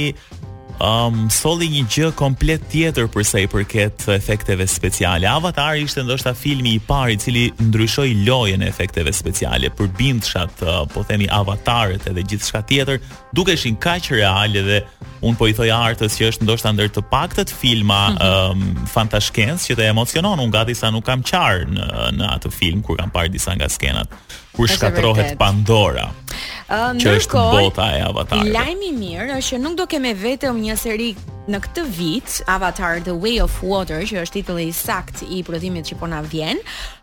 um, 0.81 1.23
solli 1.33 1.65
një 1.73 1.83
gjë 1.91 2.09
komplet 2.19 2.63
tjetër 2.71 3.07
për 3.11 3.25
sa 3.27 3.41
i 3.41 3.47
përket 3.51 4.05
efekteve 4.13 4.67
speciale. 4.69 5.27
Avatar 5.29 5.79
ishte 5.81 6.03
ndoshta 6.05 6.35
filmi 6.37 6.75
i 6.77 6.81
pari 6.85 7.17
i 7.17 7.21
cili 7.23 7.47
ndryshoi 7.59 8.11
lojën 8.27 8.63
e 8.65 8.69
efekteve 8.71 9.13
speciale, 9.15 9.71
përbindshat, 9.79 10.55
shatë, 10.57 10.69
uh, 10.69 10.81
po 10.93 11.03
themi 11.09 11.27
avatarët 11.31 12.09
edhe 12.11 12.25
shka 12.39 12.61
tjetër, 12.69 13.01
dukeshin 13.35 13.77
kaq 13.79 14.11
reale 14.13 14.63
dhe 14.69 14.81
un 15.25 15.35
po 15.35 15.49
i 15.49 15.53
thoj 15.57 15.67
artës 15.75 16.15
që 16.15 16.27
është 16.29 16.45
ndoshta 16.47 16.71
ndër 16.77 16.93
të 16.95 17.01
paktët 17.11 17.51
filma 17.51 18.03
mm 18.09 18.15
-hmm. 18.15 18.99
um, 19.01 19.59
që 19.67 19.73
të 19.75 19.83
emocionon, 19.89 20.39
unë 20.39 20.51
gati 20.53 20.71
disa 20.71 20.91
nuk 20.91 21.05
kam 21.05 21.21
qarë 21.23 21.65
në, 21.75 21.85
në 22.17 22.25
atë 22.35 22.51
film 22.59 22.81
kur 22.81 22.97
kam 22.97 23.09
parë 23.09 23.27
disa 23.31 23.51
nga 23.55 23.69
skenat 23.69 24.07
kur 24.55 24.67
shkatrohet 24.67 25.37
Pandora 25.37 26.07
që 26.71 27.13
është 27.17 27.43
bota 27.51 27.85
e 27.97 28.01
avatar 28.05 28.43
Lajmi 28.45 28.91
i 28.93 28.93
mirë 28.93 29.37
është 29.39 29.55
që 29.55 29.59
nuk 29.63 29.75
do 29.79 29.87
kemë 29.89 30.11
vetëm 30.21 30.59
një 30.61 30.75
seri 30.77 31.07
në 31.49 31.57
këtë 31.63 31.83
vit 31.97 32.33
Avatar 32.53 32.99
The 33.01 33.13
Way 33.17 33.39
of 33.41 33.53
Water, 33.65 34.03
që 34.05 34.19
është 34.21 34.35
titulli 34.35 34.67
i 34.69 34.73
sakt 34.77 35.23
i 35.25 35.39
prodhimit 35.47 35.87
që 35.89 35.97
po 35.97 36.05
na 36.11 36.19
vjen, 36.29 36.59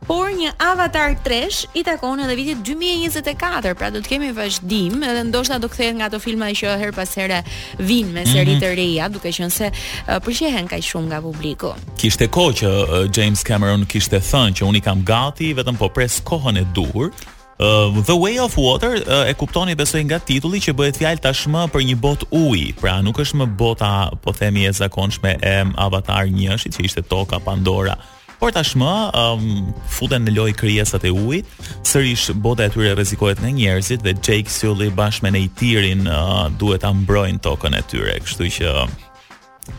por 0.06 0.30
një 0.36 0.52
Avatar 0.62 1.16
3 1.26 1.64
i 1.74 1.82
takon 1.82 2.22
edhe 2.22 2.36
vitit 2.38 2.62
2024, 2.62 3.72
pra 3.74 3.90
do 3.90 4.04
të 4.04 4.12
kemi 4.12 4.30
vazhdim 4.36 5.02
edhe 5.02 5.24
ndoshta 5.32 5.58
do 5.58 5.66
kthehet 5.72 5.98
nga 5.98 6.06
ato 6.12 6.22
filma 6.22 6.52
që 6.54 6.76
her 6.84 6.94
pas 6.94 7.10
here 7.18 7.42
vijnë 7.82 8.14
me 8.14 8.22
seri 8.30 8.52
mhm. 8.54 8.62
të 8.62 8.72
reja, 8.78 9.10
duke 9.10 9.34
qenë 9.34 9.50
se 9.56 9.72
uh, 9.72 10.16
pëlqehen 10.22 10.70
kaq 10.70 10.86
shumë 10.94 11.10
nga 11.10 11.18
publiku. 11.26 11.74
Kishte 11.98 12.30
kohë 12.30 12.54
që 12.62 12.74
uh, 12.76 13.00
James 13.10 13.42
Cameron 13.42 13.82
kishte 13.90 14.22
thënë 14.30 14.60
që 14.62 14.68
uni 14.70 14.84
kam 14.86 15.02
gati, 15.02 15.50
vetëm 15.58 15.80
po 15.82 15.90
pres 15.90 16.22
kohën 16.22 16.62
e 16.62 16.62
duhur. 16.76 17.10
Uh, 17.58 17.88
the 18.04 18.14
Way 18.14 18.36
of 18.38 18.52
Water 18.60 19.00
uh, 19.08 19.30
e 19.30 19.34
kuptoni 19.34 19.72
besoj 19.74 20.02
nga 20.04 20.18
titulli 20.20 20.58
që 20.60 20.74
bëhet 20.76 20.98
fjalë 21.00 21.22
tashmë 21.24 21.62
për 21.72 21.86
një 21.88 21.94
bot 22.04 22.26
uji. 22.28 22.74
Pra 22.76 22.98
nuk 23.00 23.22
është 23.24 23.38
më 23.40 23.46
bota, 23.56 24.10
po 24.20 24.34
themi 24.36 24.66
e 24.68 24.72
zakonshme 24.76 25.38
e 25.40 25.54
Avatar 25.80 26.28
1-shit 26.28 26.76
që 26.76 26.84
ishte 26.84 27.04
Toka 27.08 27.40
Pandora. 27.40 27.96
Por 28.36 28.52
tashmë 28.52 28.92
um, 29.16 29.46
futen 29.88 30.28
në 30.28 30.36
lojë 30.36 30.56
krijesat 30.60 31.08
e 31.08 31.14
ujit, 31.16 31.48
sërish 31.80 32.28
bota 32.44 32.68
e 32.68 32.74
tyre 32.76 32.92
rrezikohet 32.92 33.40
nga 33.40 33.48
njerëzit 33.48 34.04
dhe 34.04 34.12
Jake 34.20 34.52
Sully 34.52 34.92
bashkë 34.92 35.24
me 35.24 35.32
Neitirin 35.38 36.04
uh, 36.12 36.50
duhet 36.60 36.84
ta 36.84 36.92
mbrojnë 36.92 37.40
tokën 37.48 37.80
e 37.80 37.80
tyre. 37.88 38.18
Kështu 38.20 38.52
që 38.60 38.76
uh, 38.84 38.84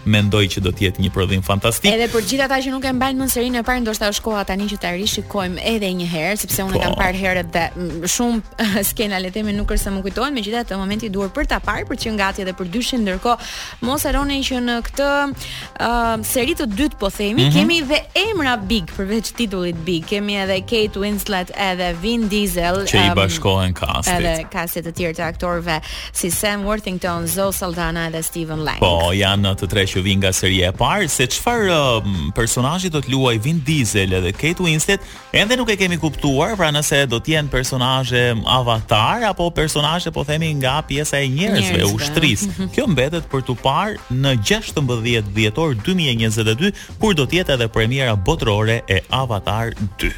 mendoj 0.07 0.47
që 0.55 0.63
do 0.63 0.71
të 0.71 0.85
jetë 0.87 1.03
një 1.03 1.11
prodhim 1.15 1.43
fantastik. 1.45 1.89
Edhe 1.91 2.07
për 2.13 2.25
gjithë 2.29 2.45
ata 2.47 2.57
që 2.63 2.71
nuk 2.73 2.85
e 2.89 2.93
mbajnë 2.95 3.21
mend 3.21 3.31
serinë 3.33 3.61
e 3.61 3.65
parë, 3.67 3.83
ndoshta 3.83 4.09
është 4.11 4.23
koha 4.25 4.43
tani 4.47 4.67
që 4.71 4.79
ta 4.83 4.91
rishikojmë 4.95 5.63
edhe 5.73 5.89
një 6.01 6.07
herë, 6.11 6.37
sepse 6.43 6.65
unë 6.65 6.75
po, 6.75 6.79
e 6.79 6.83
kam 6.83 6.95
parë 6.97 7.21
herët 7.21 7.51
dhe 7.53 8.07
shumë 8.15 8.65
skena 8.91 9.19
le 9.23 9.31
të 9.31 9.35
themi 9.39 9.55
nuk 9.57 9.71
është 9.75 9.83
se 9.87 9.93
më 9.97 10.03
kujtohen, 10.07 10.35
megjithatë 10.37 10.79
momenti 10.79 11.11
duhur 11.13 11.31
për 11.35 11.49
ta 11.53 11.59
parë, 11.65 11.87
për 11.87 11.99
të 11.99 12.07
qenë 12.07 12.21
gati 12.21 12.45
edhe 12.45 12.55
për 12.59 12.71
dyshin, 12.73 13.03
ndërkohë 13.05 13.47
mos 13.87 14.07
harroni 14.07 14.39
që 14.47 14.61
në 14.67 14.77
këtë 14.89 15.11
uh, 15.83 16.15
seri 16.27 16.55
të 16.59 16.69
dytë 16.79 16.99
po 17.01 17.11
themi, 17.11 17.47
mm 17.47 17.51
-hmm. 17.51 17.55
kemi 17.55 17.79
edhe 17.83 18.27
emra 18.31 18.57
big 18.71 18.91
përveç 18.97 19.33
titullit 19.37 19.75
big, 19.85 20.05
kemi 20.05 20.37
edhe 20.43 20.61
Kate 20.65 20.99
Winslet 20.99 21.51
edhe 21.69 21.93
Vin 22.01 22.27
Diesel, 22.29 22.83
që 22.87 23.11
i 23.11 23.15
bashkohen 23.15 23.69
um, 23.69 23.73
kastit. 23.73 24.13
Edhe 24.19 24.43
kastet 24.51 24.87
e 24.87 24.91
tjerë 24.91 25.13
të 25.17 25.23
aktorëve 25.31 25.79
si 26.13 26.31
Sam 26.31 26.63
Worthington, 26.65 27.27
Zoe 27.27 27.53
Saldana 27.53 28.09
dhe 28.09 28.23
Steven 28.23 28.63
Lang. 28.63 28.79
Po, 28.79 29.11
janë 29.13 29.55
të 29.59 29.67
3 29.77 29.85
që 29.93 30.01
vin 30.03 30.21
nga 30.23 30.31
seria 30.33 30.71
e 30.71 30.75
parë 30.75 31.05
se 31.11 31.27
çfarë 31.35 31.77
um, 31.99 32.17
personazhi 32.35 32.89
do 32.93 32.97
të 33.03 33.11
luajë 33.13 33.41
Vin 33.45 33.59
Diesel 33.67 34.15
edhe 34.17 34.31
Kate 34.37 34.63
Winslet, 34.65 35.03
ende 35.37 35.53
nuk 35.59 35.69
e 35.71 35.75
kemi 35.79 35.99
kuptuar, 36.01 36.55
pra 36.57 36.71
nëse 36.73 37.03
do 37.11 37.19
të 37.23 37.35
jenë 37.35 37.51
personazhe 37.53 38.23
um, 38.35 38.41
avatar 38.57 39.27
apo 39.29 39.49
personazhe 39.55 40.09
po 40.15 40.25
themi 40.27 40.49
nga 40.63 40.79
pjesa 40.89 41.21
e 41.21 41.27
njerëzve, 41.33 41.83
ushtrisë. 41.93 42.53
Kjo 42.75 42.87
mbetet 42.95 43.29
për 43.31 43.45
tu 43.51 43.57
parë 43.61 43.97
në 44.17 44.33
16 44.41 45.33
dhjetor 45.37 45.77
2022, 45.85 46.73
kur 47.01 47.13
do 47.17 47.27
të 47.29 47.41
jetë 47.43 47.57
edhe 47.59 47.69
premiera 47.73 48.17
botërore 48.17 48.81
e 48.89 49.01
Avatar 49.15 49.75
2. 50.01 50.15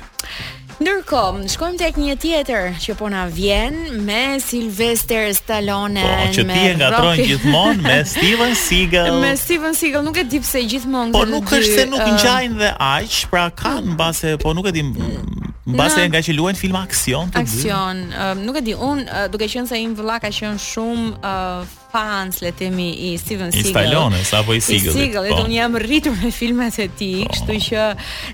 Ndërkohë, 0.79 1.39
shkojmë 1.51 1.75
tek 1.81 1.97
një 1.99 2.13
tjetër 2.23 2.67
që 2.79 2.93
po 2.95 3.09
na 3.11 3.25
vjen 3.35 3.81
me 4.07 4.37
Sylvester 4.39 5.25
Stallone 5.35 5.99
po, 6.07 6.29
që 6.37 6.45
me 6.47 6.55
që 6.55 6.59
ti 6.61 6.69
e 6.69 6.77
ngatron 6.79 7.19
gjithmonë 7.19 7.83
me 7.83 7.97
Steven 8.07 8.53
Seagal. 8.55 9.17
Me 9.25 9.33
Steven 9.41 9.75
Seagal 9.75 10.05
nuk 10.07 10.21
e 10.23 10.23
di 10.31 10.39
pse 10.39 10.61
gjithmonë. 10.71 11.11
Po 11.17 11.25
nuk 11.27 11.51
është 11.51 11.75
se 11.81 11.85
nuk 11.91 12.05
ngjajnë 12.15 12.61
dhe 12.63 12.71
aq, 12.93 13.19
pra 13.27 13.49
kanë 13.59 13.89
mm. 13.89 13.95
mbase, 13.97 14.33
po 14.39 14.55
nuk 14.55 14.71
e 14.71 14.73
di 14.77 14.85
mm, 14.87 15.27
mbase 15.75 16.07
nga 16.13 16.23
që 16.29 16.37
luajnë 16.37 16.61
filma 16.63 16.85
aksion 16.87 17.27
të 17.35 17.43
dy. 17.43 17.59
Aksion, 17.59 17.99
uh, 18.15 18.31
nuk 18.39 18.61
e 18.61 18.63
di. 18.69 18.77
Un 18.79 19.03
uh, 19.03 19.25
duke 19.35 19.51
qenë 19.51 19.67
se 19.73 19.83
im 19.83 19.99
vëlla 19.99 20.21
ka 20.23 20.31
qënë 20.31 20.63
shumë 20.69 21.11
uh, 21.19 21.77
fans 21.91 22.41
le 22.41 22.51
i 22.59 23.17
Steven 23.17 23.51
Seagal. 23.51 24.13
I 24.13 24.35
apo 24.35 24.53
i 24.53 24.59
Seagal. 24.61 24.93
I 24.93 24.93
Seagal, 24.93 25.25
edhe 25.29 25.35
po. 25.41 25.45
unë 25.47 25.55
jam 25.57 25.77
rritur 25.81 26.13
me 26.21 26.29
filmat 26.33 26.77
e 26.79 26.85
tij, 26.99 27.23
oh. 27.23 27.31
kështu 27.33 27.55
që 27.67 27.85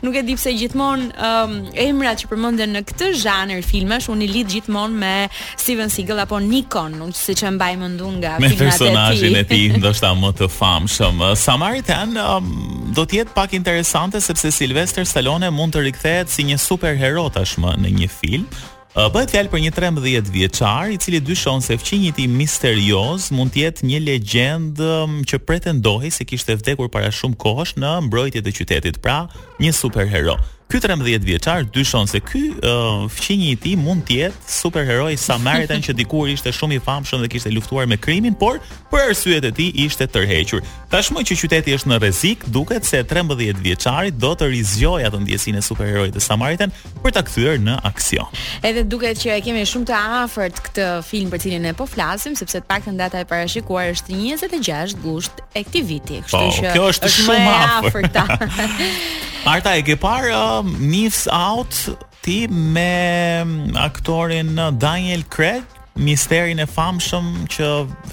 nuk 0.03 0.17
e 0.19 0.23
di 0.27 0.35
pse 0.35 0.53
gjithmonë 0.59 1.07
um, 1.29 1.55
emrat 1.85 2.23
që 2.23 2.29
përmenden 2.33 2.73
në 2.75 2.81
këtë 2.91 3.09
zhanër 3.23 3.63
filmash 3.65 4.09
unë 4.11 4.27
i 4.27 4.29
lidh 4.35 4.51
gjithmonë 4.57 4.99
me 5.03 5.13
Steven 5.61 5.93
Seagal 5.93 6.25
apo 6.25 6.41
Nikon, 6.43 6.97
nuk 6.99 7.15
siç 7.17 7.45
e 7.47 7.53
mbaj 7.55 7.77
mendu 7.79 8.11
nga 8.19 8.35
filmat 8.37 8.45
e 8.45 8.51
tij. 8.51 8.59
Me 8.59 8.67
personazhin 8.67 9.39
e 9.39 9.45
tij 9.49 9.65
ndoshta 9.79 10.11
më 10.19 10.29
të 10.41 10.51
famshëm. 10.59 11.23
Samaritan 11.47 12.15
um, 12.19 12.53
do 12.95 13.07
të 13.07 13.21
jetë 13.21 13.37
pak 13.39 13.55
interesante 13.57 14.19
sepse 14.23 14.51
Sylvester 14.55 15.07
Stallone 15.07 15.51
mund 15.55 15.75
të 15.79 15.87
rikthehet 15.89 16.31
si 16.35 16.43
një 16.51 16.59
superhero 16.61 17.27
tashmë 17.33 17.77
në 17.85 17.95
një 18.01 18.11
film 18.19 18.51
Bëhet 18.95 19.27
fjalë 19.27 19.51
për 19.51 19.59
një 19.59 19.69
13 19.75 20.29
vjeçar 20.31 20.91
i 20.93 20.99
cili 21.03 21.19
dyshon 21.19 21.59
se 21.61 21.75
fqinjiti 21.75 22.29
misterioz 22.31 23.25
mund 23.35 23.51
të 23.51 23.65
jetë 23.65 23.89
një 23.89 23.99
legjend 24.05 24.79
që 25.27 25.41
pretendohej 25.43 26.13
se 26.15 26.23
kishte 26.23 26.55
vdekur 26.55 26.87
para 26.93 27.11
shumë 27.11 27.35
kohësh 27.43 27.75
në 27.83 27.91
mbrojtjet 28.07 28.47
e 28.47 28.53
qytetit, 28.55 29.01
pra 29.03 29.25
një 29.59 29.73
superhero. 29.75 30.37
Ky 30.67 30.79
13 30.81 31.21
vjeçar 31.25 31.61
dyshon 31.73 32.05
se 32.09 32.19
ky 32.19 32.49
uh, 32.65 33.05
fqinji 33.13 33.51
i 33.53 33.55
tij 33.59 33.75
mund 33.77 34.01
të 34.07 34.15
jetë 34.17 34.49
superhero 34.49 35.05
i 35.13 35.17
Samaritan 35.19 35.83
që 35.85 35.93
dikur 35.93 36.25
ishte 36.31 36.49
shumë 36.53 36.79
i 36.79 36.79
famshëm 36.81 37.21
dhe 37.21 37.29
kishte 37.29 37.51
luftuar 37.53 37.85
me 37.85 37.95
krimin, 38.01 38.33
por 38.33 38.57
për 38.89 39.03
arsyet 39.11 39.45
e 39.45 39.51
tij 39.53 39.69
ishte 39.85 40.07
tërhequr. 40.09 40.63
Tashmë 40.89 41.21
që 41.29 41.37
qyteti 41.37 41.75
është 41.77 41.91
në 41.91 41.99
rrezik, 42.01 42.47
duket 42.49 42.87
se 42.89 43.03
13 43.05 43.59
vjeçari 43.61 44.09
do 44.17 44.31
të 44.33 44.49
rizgjojë 44.55 45.05
atë 45.11 45.21
ndjesinë 45.27 45.61
e 45.61 45.63
superheroit 45.69 46.17
të 46.17 46.23
Samaritan 46.25 46.73
për 47.05 47.13
ta 47.13 47.21
kthyer 47.29 47.61
në 47.61 47.77
aksion. 47.91 48.25
Edhe 48.65 48.87
duket 48.89 49.21
që 49.21 49.37
e 49.37 49.43
kemi 49.45 49.67
shumë 49.69 49.91
të 49.91 50.01
afërt 50.25 50.63
këtë 50.71 50.89
film 51.11 51.29
për 51.29 51.45
cilin 51.45 51.67
ne 51.69 51.75
po 51.77 51.85
flasim, 51.85 52.33
sepse 52.33 52.57
të 52.57 52.65
paktën 52.73 52.97
data 52.97 53.21
e 53.21 53.29
parashikuar 53.29 53.93
është 53.93 54.17
26 54.33 54.97
gusht 55.05 55.45
e 55.53 55.61
këtij 55.67 55.85
viti, 55.93 56.19
kështu 56.25 56.41
po, 56.41 56.67
që 56.73 56.75
është 56.89 57.13
shumë 57.19 57.55
afërt. 57.77 58.21
Marta 59.45 59.75
e 59.77 59.83
ke 59.85 59.93
parë 60.01 60.31
uh, 60.33 60.54
Miss 60.63 61.27
Out 61.27 61.97
ti 62.21 62.47
me 62.47 63.43
aktorin 63.75 64.55
Daniel 64.79 65.23
Craig 65.27 65.63
misterin 65.95 66.59
e 66.59 66.65
famshëm 66.67 67.27
që 67.49 67.67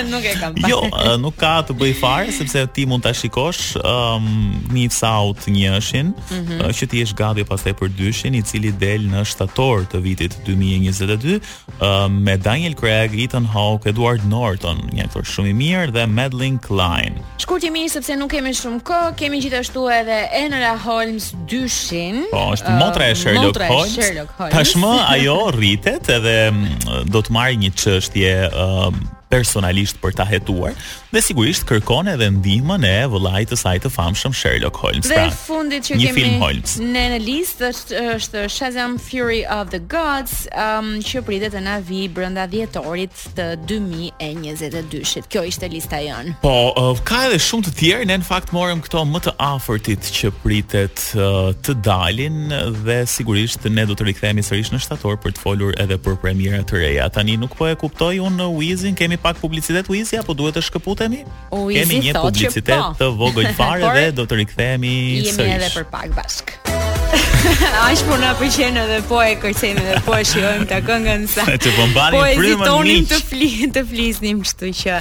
nuk 0.11 0.25
e 0.29 0.33
kam 0.37 0.57
jo, 0.61 0.77
parë. 0.91 1.15
Jo, 1.15 1.15
nuk 1.23 1.37
ka 1.41 1.55
të 1.65 1.73
bëj 1.79 1.93
fare 1.97 2.33
sepse 2.35 2.61
ti 2.75 2.85
mund 2.87 3.05
ta 3.07 3.15
shikosh 3.17 3.73
um 3.81 4.27
Knives 4.69 5.01
Out 5.05 5.47
1-shin, 5.49 6.13
mm 6.13 6.25
-hmm. 6.29 6.69
që 6.75 6.87
ti 6.89 7.01
jesh 7.01 7.15
gati 7.17 7.43
pastaj 7.43 7.73
për 7.79 7.89
2-shin, 7.97 8.35
i 8.37 8.43
cili 8.45 8.71
del 8.71 9.09
në 9.09 9.25
shtator 9.25 9.85
të 9.93 9.97
vitit 10.05 10.37
2022, 10.45 11.39
um, 11.81 12.11
me 12.21 12.37
Daniel 12.37 12.75
Craig, 12.77 13.13
Ethan 13.19 13.45
Hawke, 13.45 13.89
Edward 13.89 14.21
Norton, 14.29 14.77
një 14.93 15.03
aktor 15.07 15.25
shumë 15.25 15.49
i 15.49 15.53
mirë 15.53 15.91
dhe 15.97 16.05
Madeline 16.07 16.59
Klein. 16.61 17.13
mirë 17.73 17.89
sepse 17.89 18.13
nuk 18.21 18.29
kemi 18.29 18.53
shumë 18.53 18.83
kohë, 18.85 19.15
kemi 19.17 19.41
gjithashtu 19.41 19.89
edhe 19.89 20.29
Enola 20.45 20.77
Holmes 20.77 21.33
2-shin. 21.49 22.29
Po, 22.31 22.51
është 22.53 22.69
uh, 22.69 22.77
motra 22.77 23.05
e 23.09 23.15
Sherlock 23.15 23.57
Holmes. 23.65 23.94
Sherlock 23.95 24.31
Holmes. 24.39 24.53
Tashmë 24.53 24.91
ajo 25.15 25.35
rritet 25.55 26.09
edhe 26.17 26.35
mm, 26.51 27.05
do 27.13 27.21
të 27.23 27.35
marrë 27.35 27.59
një 27.63 27.71
çështje 27.79 28.33
uh, 28.51 28.89
personalisht 29.31 29.99
për 30.03 30.17
ta 30.19 30.27
hetuar, 30.29 30.75
dhe 31.15 31.21
sigurisht 31.23 31.63
kërkon 31.69 32.09
edhe 32.11 32.27
ndihmën 32.37 32.83
e 32.87 32.95
vëllait 33.07 33.47
të 33.47 33.55
saj 33.55 33.75
të 33.85 33.89
famshëm 33.93 34.33
Sherlock 34.35 34.81
Holmes. 34.83 35.05
Dhe 35.07 35.15
pra, 35.15 35.27
fundit 35.31 35.87
që 35.87 35.95
një 35.99 36.07
kemi 36.09 36.19
film 36.25 36.41
Holmes. 36.43 36.73
Në 36.83 37.03
në 37.13 37.19
listë 37.23 37.69
është 37.71 38.01
është 38.15 38.41
Shazam 38.51 38.97
Fury 38.99 39.37
of 39.55 39.69
the 39.71 39.79
Gods, 39.93 40.41
um 40.59 40.89
që 41.05 41.21
pritet 41.29 41.53
të 41.55 41.61
na 41.63 41.77
vi 41.87 42.01
brenda 42.11 42.43
dhjetorit 42.51 43.15
të 43.37 43.45
2022-shit. 43.69 45.29
Kjo 45.31 45.45
ishte 45.53 45.69
lista 45.71 46.01
jon. 46.03 46.33
Po, 46.43 46.51
uh, 46.73 46.91
ka 47.07 47.21
edhe 47.29 47.39
shumë 47.47 47.69
të 47.69 47.73
tjerë, 47.79 48.09
ne 48.11 48.19
në 48.19 48.27
fakt 48.27 48.51
morëm 48.57 48.83
këto 48.83 49.05
më 49.13 49.23
të 49.29 49.35
afërtit 49.47 50.11
që 50.19 50.33
pritet 50.41 51.05
uh, 51.15 51.53
të 51.63 51.77
dalin 51.87 52.41
dhe 52.83 52.99
sigurisht 53.11 53.69
ne 53.71 53.87
do 53.87 53.95
të 53.95 54.09
rikthehemi 54.09 54.43
sërish 54.49 54.73
në 54.75 54.83
shtator 54.83 55.15
për 55.23 55.37
të 55.37 55.45
folur 55.47 55.79
edhe 55.85 55.95
për 56.09 56.19
premiera 56.25 56.59
të 56.67 56.81
reja. 56.83 57.07
Tani 57.15 57.39
nuk 57.45 57.55
po 57.61 57.71
e 57.71 57.79
kuptoj 57.85 58.17
unë 58.27 58.51
Wizin, 58.59 58.99
kemi 58.99 59.15
pak 59.23 59.39
publicitet 59.39 59.87
Wizi 59.91 60.19
apo 60.19 60.35
duhet 60.35 60.59
të 60.59 60.67
shkëputem? 60.67 61.04
rikthehemi? 61.09 61.25
Kemë 61.75 61.99
një 62.05 62.13
publicitet 62.19 62.79
po. 62.79 62.93
të 62.99 63.09
vogël 63.19 63.51
fare 63.57 63.85
Por, 63.85 63.97
dhe 63.97 64.11
do 64.17 64.25
të 64.29 64.39
rikthehemi 64.41 64.93
sërish. 65.23 65.33
Jemi 65.33 65.55
edhe 65.55 65.71
për 65.75 65.87
pak 65.93 66.15
bashk. 66.17 66.55
Ash 67.85 68.01
po 68.07 68.17
na 68.21 68.31
pëlqen 68.39 68.79
edhe 68.81 68.99
po 69.09 69.21
e 69.23 69.35
kërcejmë 69.43 69.83
edhe 69.85 70.01
po 70.07 70.15
e 70.19 70.23
shijojmë 70.27 70.69
ta 70.71 70.79
këngën 70.87 71.27
sa. 71.31 71.45
Po, 71.45 72.19
po 72.19 72.23
e 72.25 72.99
të 73.05 73.17
flisnim, 73.29 73.71
të 73.75 73.81
flisnim, 73.89 74.39
kështu 74.43 74.69
që 74.79 74.97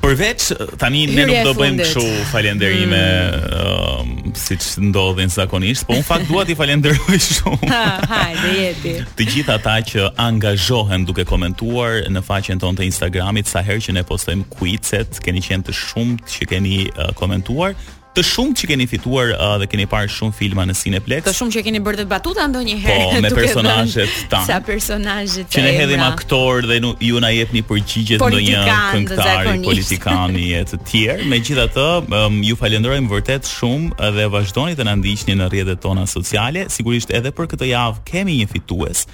Përveç 0.00 0.44
eh, 0.54 0.70
tani 0.80 1.02
ne 1.14 1.26
nuk 1.28 1.40
do 1.46 1.52
bëjmë 1.58 1.84
kështu 1.84 2.02
falënderime 2.30 3.00
mm. 3.00 3.60
um, 3.60 4.32
siç 4.38 4.68
ndodhin 4.80 5.32
zakonisht, 5.32 5.84
por 5.88 5.98
un 5.98 6.06
fakt 6.06 6.30
dua 6.30 6.44
t'i 6.48 6.56
falenderoj 6.58 7.18
shumë. 7.26 7.68
Ha, 7.68 7.84
hajde 8.12 8.52
jepi. 8.60 8.94
Të 9.18 9.28
gjithë 9.34 9.56
ata 9.58 9.76
që 9.90 10.08
angazhohen 10.26 11.04
duke 11.08 11.26
komentuar 11.28 12.00
në 12.12 12.24
faqen 12.26 12.62
tonë 12.62 12.80
të 12.80 12.88
Instagramit 12.90 13.50
sa 13.50 13.64
herë 13.66 13.84
që 13.88 13.98
ne 13.98 14.06
postojmë 14.08 14.48
quizet, 14.56 15.20
keni 15.26 15.44
qenë 15.46 15.68
të 15.70 15.76
shumtë 15.84 16.34
që 16.36 16.50
keni 16.54 16.76
uh, 16.94 17.10
komentuar, 17.20 17.76
të 18.10 18.22
shumë 18.26 18.54
që 18.58 18.66
keni 18.72 18.86
fituar 18.90 19.32
uh, 19.36 19.52
dhe 19.62 19.66
keni 19.70 19.84
parë 19.90 20.10
shumë 20.10 20.34
filma 20.34 20.64
në 20.66 20.74
Cineplex. 20.80 21.24
Të 21.28 21.34
shumë 21.36 21.52
që 21.56 21.62
keni 21.66 21.82
bërë 21.86 22.00
debatuta 22.02 22.46
ndonjëherë. 22.50 22.94
Po, 22.98 23.20
me 23.24 23.30
personazhet 23.38 24.14
tan. 24.32 24.46
Sa 24.48 24.58
personazhe 24.66 25.44
të. 25.44 25.52
Që 25.54 25.62
ne 25.66 25.72
hedhim 25.76 26.02
aktor 26.04 26.64
dhe 26.70 26.80
nu, 26.82 26.94
ju 27.06 27.20
na 27.22 27.30
jepni 27.30 27.62
përgjigje 27.70 28.18
ndonjë 28.18 28.62
këngëtar, 28.66 29.52
politikan 29.62 30.34
e 30.42 30.62
të 30.72 30.80
tjerë. 30.90 31.28
Megjithatë, 31.30 31.88
um, 32.10 32.40
ju 32.50 32.58
falenderojmë 32.58 33.10
vërtet 33.14 33.48
shumë 33.50 34.10
dhe 34.18 34.26
vazhdoni 34.34 34.76
të 34.78 34.88
na 34.90 34.96
ndiqni 35.00 35.38
në 35.38 35.50
rrjetet 35.52 35.82
tona 35.86 36.08
sociale. 36.10 36.66
Sigurisht 36.74 37.14
edhe 37.14 37.30
për 37.34 37.52
këtë 37.54 37.70
javë 37.76 38.02
kemi 38.10 38.40
një 38.42 38.50
fitues 38.56 39.06